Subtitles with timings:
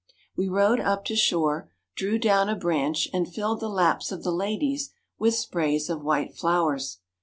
[0.35, 4.31] We rowed up to shore, drew down a branch, and filled the laps of the
[4.31, 4.89] ladies
[5.19, 6.97] with sprays of white flowers.